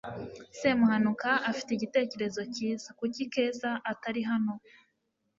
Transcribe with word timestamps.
semuhanuka 0.59 1.29
afite 1.49 1.69
igitekerezo 1.73 2.41
cyiza 2.53 2.89
kuki 2.99 3.23
keza 3.33 3.69
atari 3.91 4.21
hano 4.29 4.53